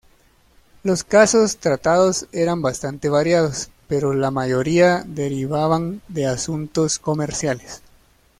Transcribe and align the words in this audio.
Los 0.81 1.03
casos 1.03 1.57
tratados 1.57 2.25
eran 2.31 2.63
bastante 2.63 3.07
variados, 3.07 3.69
pero 3.87 4.13
la 4.15 4.31
mayoría 4.31 5.03
derivaban 5.05 6.01
de 6.07 6.25
asuntos 6.25 6.97
comerciales. 6.97 7.83